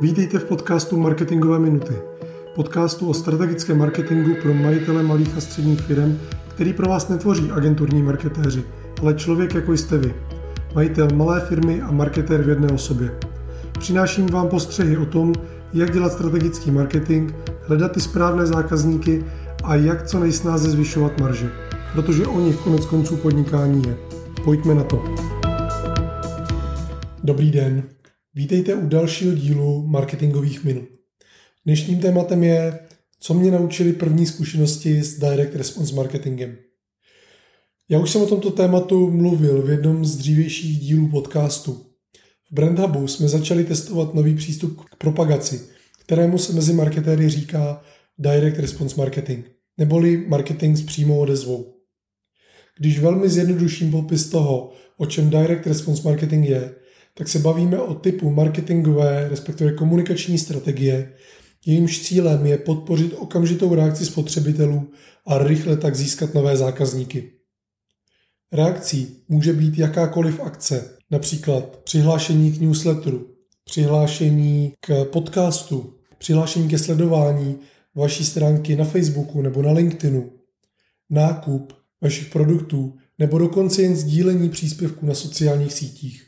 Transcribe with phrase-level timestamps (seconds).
[0.00, 1.94] Vítejte v podcastu Marketingové minuty.
[2.54, 8.02] Podcastu o strategickém marketingu pro majitele malých a středních firm, který pro vás netvoří agenturní
[8.02, 8.64] marketéři,
[9.00, 10.14] ale člověk jako jste vy.
[10.74, 13.10] Majitel malé firmy a marketér v jedné osobě.
[13.78, 15.34] Přináším vám postřehy o tom,
[15.72, 19.24] jak dělat strategický marketing, hledat ty správné zákazníky
[19.64, 21.50] a jak co nejsnáze zvyšovat marže.
[21.92, 23.96] Protože o nich konec konců podnikání je.
[24.44, 25.04] Pojďme na to.
[27.24, 27.97] Dobrý den.
[28.38, 30.88] Vítejte u dalšího dílu marketingových minut.
[31.64, 32.78] Dnešním tématem je,
[33.20, 36.56] co mě naučili první zkušenosti s direct response marketingem.
[37.88, 41.72] Já už jsem o tomto tématu mluvil v jednom z dřívějších dílů podcastu.
[42.50, 45.60] V Brand Hubu jsme začali testovat nový přístup k propagaci,
[45.98, 47.82] kterému se mezi marketéry říká
[48.18, 49.44] direct response marketing,
[49.78, 51.74] neboli marketing s přímou odezvou.
[52.78, 56.74] Když velmi zjednoduším popis toho, o čem direct response marketing je,
[57.18, 61.12] tak se bavíme o typu marketingové, respektive komunikační strategie,
[61.66, 64.90] jejímž cílem je podpořit okamžitou reakci spotřebitelů
[65.26, 67.32] a rychle tak získat nové zákazníky.
[68.52, 73.26] Reakcí může být jakákoliv akce, například přihlášení k newsletteru,
[73.64, 77.58] přihlášení k podcastu, přihlášení ke sledování
[77.94, 80.32] vaší stránky na Facebooku nebo na LinkedInu,
[81.10, 81.72] nákup
[82.02, 86.27] vašich produktů nebo dokonce jen sdílení příspěvků na sociálních sítích.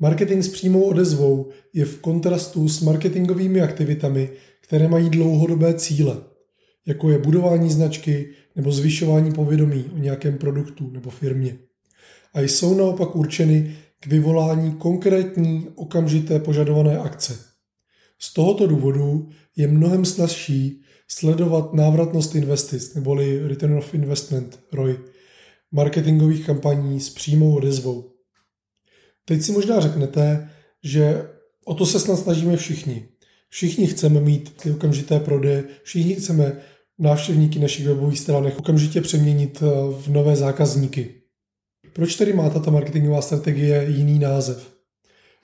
[0.00, 6.16] Marketing s přímou odezvou je v kontrastu s marketingovými aktivitami, které mají dlouhodobé cíle,
[6.86, 11.58] jako je budování značky nebo zvyšování povědomí o nějakém produktu nebo firmě.
[12.34, 17.38] A jsou naopak určeny k vyvolání konkrétní okamžité požadované akce.
[18.18, 24.98] Z tohoto důvodu je mnohem snazší sledovat návratnost investic neboli Return of Investment ROI
[25.72, 28.09] marketingových kampaní s přímou odezvou.
[29.30, 30.48] Teď si možná řeknete,
[30.82, 31.28] že
[31.64, 33.08] o to se snad snažíme všichni.
[33.48, 36.56] Všichni chceme mít ty okamžité prodeje, všichni chceme
[36.98, 39.66] návštěvníky našich webových stránek okamžitě přeměnit eh,
[40.00, 41.14] v nové zákazníky.
[41.92, 44.72] Proč tedy má tato marketingová strategie jiný název?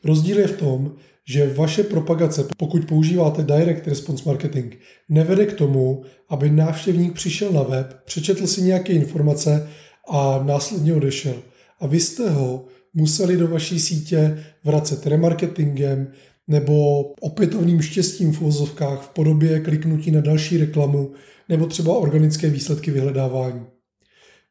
[0.04, 0.94] Rozdíl je v tom,
[1.28, 4.74] že vaše propagace, pokud používáte direct response marketing,
[5.08, 9.68] nevede k tomu, aby návštěvník přišel na web, přečetl si nějaké informace
[10.08, 11.42] a následně odešel.
[11.80, 12.64] A vy jste ho
[12.96, 16.08] museli do vaší sítě vracet remarketingem
[16.48, 21.12] nebo opětovným štěstím v uvozovkách v podobě kliknutí na další reklamu
[21.48, 23.66] nebo třeba organické výsledky vyhledávání.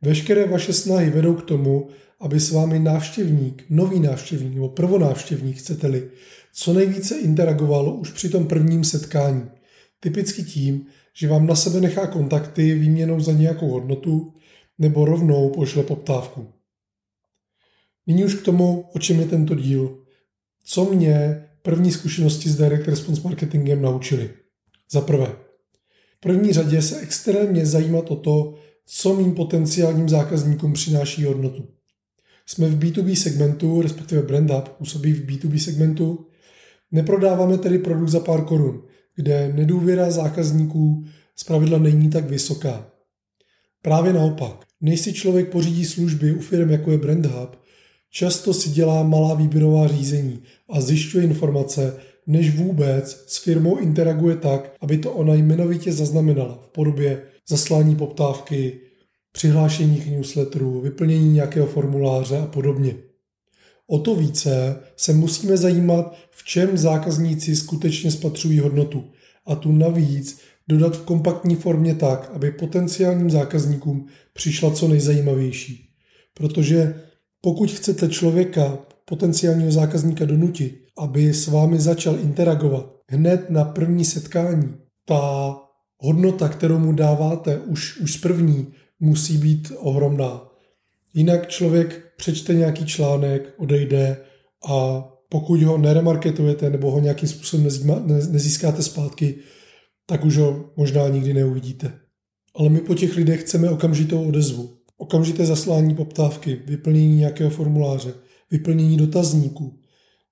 [0.01, 1.87] Veškeré vaše snahy vedou k tomu,
[2.19, 6.09] aby s vámi návštěvník, nový návštěvník nebo prvonávštěvník, chcete-li,
[6.53, 9.43] co nejvíce interagoval už při tom prvním setkání.
[9.99, 14.33] Typicky tím, že vám na sebe nechá kontakty výměnou za nějakou hodnotu
[14.79, 16.54] nebo rovnou pošle poptávku.
[18.07, 19.97] Nyní už k tomu, o čem je tento díl.
[20.63, 24.29] Co mě první zkušenosti s direct response marketingem naučili?
[24.91, 25.35] Za prvé,
[26.17, 28.53] v první řadě se extrémně zajímat o to,
[28.85, 31.67] co mým potenciálním zákazníkům přináší hodnotu.
[32.45, 36.27] Jsme v B2B segmentu, respektive Brand Up působí v B2B segmentu.
[36.91, 38.83] Neprodáváme tedy produkt za pár korun,
[39.15, 41.05] kde nedůvěra zákazníků
[41.35, 42.91] zpravidla není tak vysoká.
[43.81, 47.64] Právě naopak, než si člověk pořídí služby u firm jako je Brand Hub,
[48.15, 50.39] často si dělá malá výběrová řízení
[50.69, 56.69] a zjišťuje informace, než vůbec s firmou interaguje tak, aby to ona jmenovitě zaznamenala v
[56.69, 58.79] podobě zaslání poptávky,
[59.31, 62.95] přihlášení k newsletteru, vyplnění nějakého formuláře a podobně.
[63.87, 69.03] O to více se musíme zajímat, v čem zákazníci skutečně spatřují hodnotu
[69.45, 75.89] a tu navíc dodat v kompaktní formě tak, aby potenciálním zákazníkům přišla co nejzajímavější.
[76.33, 77.01] Protože
[77.45, 84.75] pokud chcete člověka, potenciálního zákazníka donutit, aby s vámi začal interagovat hned na první setkání,
[85.05, 85.55] ta
[85.97, 88.67] hodnota, kterou mu dáváte už, už z první,
[88.99, 90.41] musí být ohromná.
[91.13, 94.17] Jinak člověk přečte nějaký článek, odejde
[94.69, 97.67] a pokud ho neremarketujete nebo ho nějakým způsobem
[98.31, 99.35] nezískáte zpátky,
[100.05, 101.93] tak už ho možná nikdy neuvidíte.
[102.55, 104.84] Ale my po těch lidech chceme okamžitou odezvu.
[104.97, 108.13] Okamžité zaslání poptávky, vyplnění nějakého formuláře,
[108.51, 109.79] vyplnění dotazníků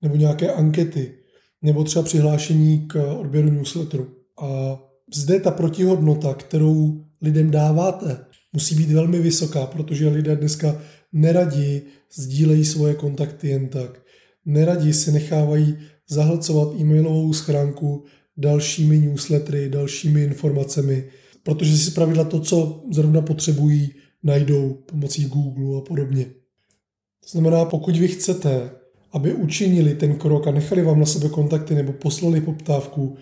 [0.02, 1.14] nebo nějaké ankety,
[1.62, 4.06] nebo třeba přihlášení k odběru newsletteru.
[4.42, 4.78] A
[5.14, 8.18] zde ta protihodnota, kterou lidem dáváte,
[8.52, 10.80] musí být velmi vysoká, protože lidé dneska
[11.12, 11.82] neradi
[12.14, 14.02] sdílejí svoje kontakty jen tak.
[14.46, 15.76] Neradi si nechávají
[16.08, 18.04] zahlcovat e-mailovou schránku
[18.36, 21.04] dalšími newslettery, dalšími informacemi,
[21.42, 23.90] protože si pravidla to, co zrovna potřebují,
[24.24, 26.24] najdou pomocí Google a podobně.
[26.24, 28.70] To znamená, pokud vy chcete,
[29.12, 33.16] aby učinili ten krok a nechali vám na sebe kontakty nebo poslali poptávku,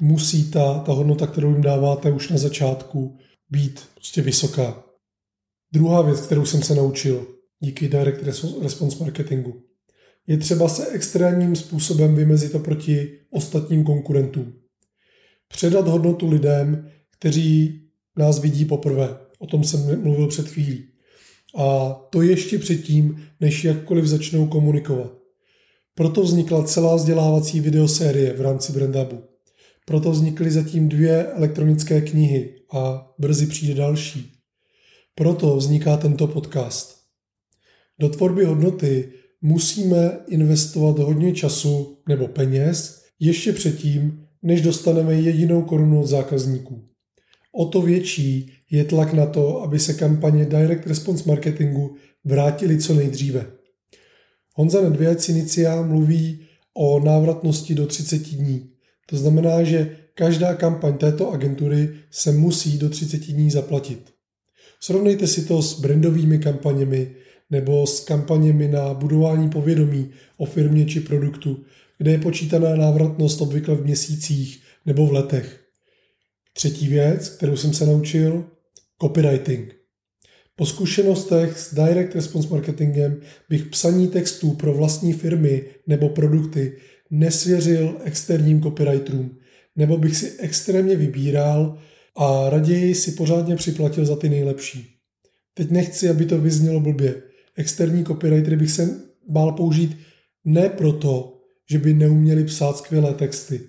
[0.00, 3.16] musí ta, ta hodnota, kterou jim dáváte už na začátku,
[3.50, 4.84] být prostě vysoká.
[5.72, 7.26] Druhá věc, kterou jsem se naučil
[7.60, 8.22] díky direct
[8.62, 9.62] response marketingu,
[10.26, 14.52] je třeba se extrémním způsobem vymezit oproti ostatním konkurentům.
[15.48, 17.80] Předat hodnotu lidem, kteří
[18.16, 19.08] nás vidí poprvé.
[19.38, 20.84] O tom jsem mluvil před chvílí.
[21.56, 25.12] A to ještě předtím, než jakkoliv začnou komunikovat.
[25.94, 29.22] Proto vznikla celá vzdělávací videosérie v rámci Brandabu.
[29.84, 34.32] Proto vznikly zatím dvě elektronické knihy a brzy přijde další.
[35.14, 36.98] Proto vzniká tento podcast.
[37.98, 39.12] Do tvorby hodnoty
[39.42, 46.88] musíme investovat hodně času nebo peněz ještě předtím, než dostaneme jedinou korunu od zákazníků.
[47.52, 52.94] O to větší je tlak na to, aby se kampaně Direct Response Marketingu vrátily co
[52.94, 53.46] nejdříve.
[54.54, 56.40] Honza Nedvěd Inicia mluví
[56.74, 58.70] o návratnosti do 30 dní.
[59.06, 64.12] To znamená, že každá kampaň této agentury se musí do 30 dní zaplatit.
[64.80, 67.14] Srovnejte si to s brandovými kampaněmi
[67.50, 71.64] nebo s kampaněmi na budování povědomí o firmě či produktu,
[71.98, 75.60] kde je počítaná návratnost obvykle v měsících nebo v letech.
[76.52, 78.44] Třetí věc, kterou jsem se naučil,
[79.00, 79.74] copywriting.
[80.56, 86.76] Po zkušenostech s direct response marketingem bych psaní textů pro vlastní firmy nebo produkty
[87.10, 89.38] nesvěřil externím copywriterům,
[89.76, 91.78] nebo bych si extrémně vybíral
[92.16, 94.94] a raději si pořádně připlatil za ty nejlepší.
[95.54, 97.22] Teď nechci, aby to vyznělo blbě.
[97.56, 99.96] Externí copywritery bych se bál použít
[100.44, 101.40] ne proto,
[101.70, 103.60] že by neuměli psát skvělé texty,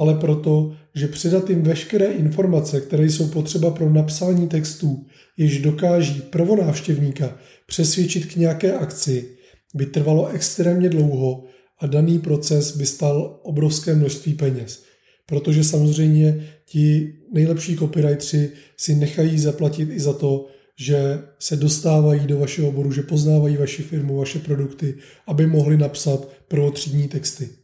[0.00, 5.06] ale proto, že předat jim veškeré informace, které jsou potřeba pro napsání textů,
[5.36, 9.28] jež dokáží prvonávštěvníka přesvědčit k nějaké akci,
[9.74, 11.44] by trvalo extrémně dlouho
[11.78, 14.82] a daný proces by stal obrovské množství peněz.
[15.26, 20.46] Protože samozřejmě ti nejlepší copywriteri si nechají zaplatit i za to,
[20.78, 24.94] že se dostávají do vašeho oboru, že poznávají vaši firmu, vaše produkty,
[25.26, 27.59] aby mohli napsat prvotřídní texty.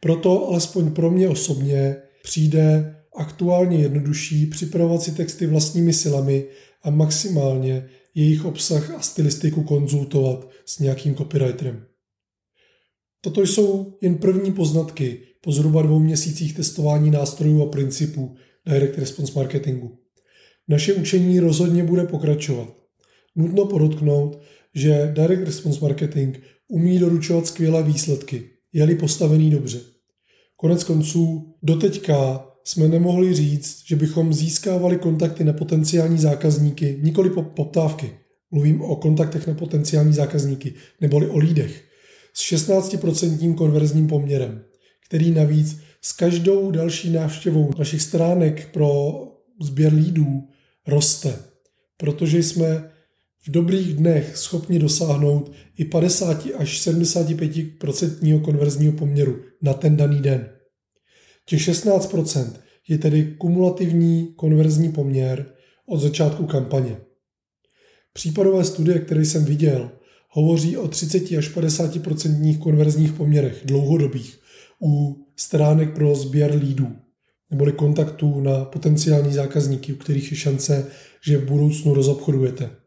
[0.00, 6.46] Proto alespoň pro mě osobně přijde aktuálně jednodušší připravovat si texty vlastními silami
[6.82, 11.86] a maximálně jejich obsah a stylistiku konzultovat s nějakým copywriterem.
[13.20, 19.32] Toto jsou jen první poznatky po zhruba dvou měsících testování nástrojů a principů Direct Response
[19.36, 19.98] Marketingu.
[20.68, 22.68] Naše učení rozhodně bude pokračovat.
[23.36, 24.40] Nutno podotknout,
[24.74, 26.36] že Direct Response Marketing
[26.68, 29.80] umí doručovat skvělé výsledky, je-li postavený dobře.
[30.56, 37.42] Konec konců, doteďka jsme nemohli říct, že bychom získávali kontakty na potenciální zákazníky, nikoli po
[37.42, 38.12] poptávky.
[38.50, 41.84] Mluvím o kontaktech na potenciální zákazníky, neboli o lídech.
[42.34, 44.64] S 16% konverzním poměrem,
[45.06, 49.12] který navíc s každou další návštěvou našich stránek pro
[49.62, 50.48] sběr lídů
[50.86, 51.38] roste,
[51.96, 52.90] protože jsme
[53.46, 60.48] v dobrých dnech schopni dosáhnout i 50 až 75% konverzního poměru na ten daný den.
[61.46, 62.52] Těch 16%
[62.88, 65.46] je tedy kumulativní konverzní poměr
[65.86, 66.96] od začátku kampaně.
[68.12, 69.90] Případové studie, které jsem viděl,
[70.28, 74.38] hovoří o 30 až 50% konverzních poměrech dlouhodobých
[74.82, 76.96] u stránek pro sběr lídů
[77.50, 80.86] neboli kontaktů na potenciální zákazníky, u kterých je šance,
[81.26, 82.85] že v budoucnu rozobchodujete.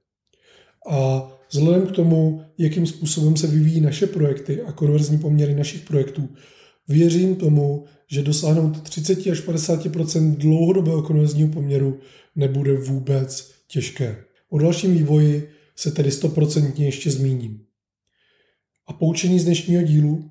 [0.88, 6.30] A vzhledem k tomu, jakým způsobem se vyvíjí naše projekty a konverzní poměry našich projektů,
[6.88, 12.00] věřím tomu, že dosáhnout 30 až 50% dlouhodobého konverzního poměru
[12.36, 14.24] nebude vůbec těžké.
[14.50, 17.62] O dalším vývoji se tedy 100% ještě zmíním.
[18.88, 20.30] A poučení z dnešního dílu?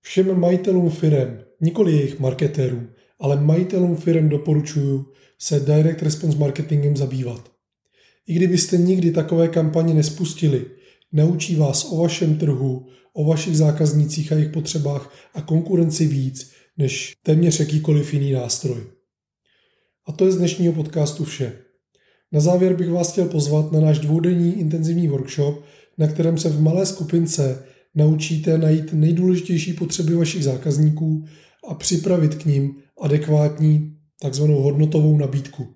[0.00, 2.88] Všem majitelům firem, nikoli jejich marketérům,
[3.20, 5.04] ale majitelům firm doporučuji
[5.38, 7.51] se direct response marketingem zabývat.
[8.26, 10.66] I kdybyste nikdy takové kampaně nespustili,
[11.12, 17.12] naučí vás o vašem trhu, o vašich zákaznících a jejich potřebách a konkurenci víc než
[17.22, 18.80] téměř jakýkoliv jiný nástroj.
[20.06, 21.58] A to je z dnešního podcastu vše.
[22.32, 25.64] Na závěr bych vás chtěl pozvat na náš dvoudenní intenzivní workshop,
[25.98, 27.64] na kterém se v malé skupince
[27.94, 31.24] naučíte najít nejdůležitější potřeby vašich zákazníků
[31.68, 35.66] a připravit k ním adekvátní takzvanou hodnotovou nabídku.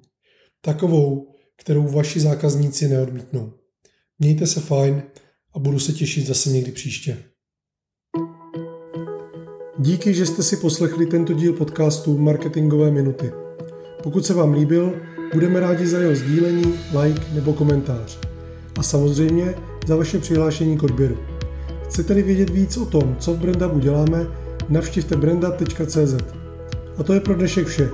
[0.61, 3.53] Takovou, kterou vaši zákazníci neodmítnou.
[4.19, 5.03] Mějte se fajn
[5.55, 7.19] a budu se těšit zase někdy příště.
[9.79, 13.33] Díky, že jste si poslechli tento díl podcastu Marketingové minuty.
[14.03, 14.95] Pokud se vám líbil,
[15.33, 18.19] budeme rádi za jeho sdílení, like nebo komentář.
[18.79, 19.55] A samozřejmě
[19.87, 21.19] za vaše přihlášení k odběru.
[21.85, 24.27] Chcete-li vědět víc o tom, co v Brandupu děláme,
[24.69, 26.15] navštivte brandup.cz.
[26.99, 27.91] A to je pro dnešek vše.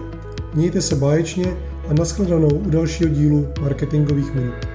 [0.54, 1.56] Mějte se báječně
[1.88, 4.71] a nashledanou u dalšího dílu marketingových minut.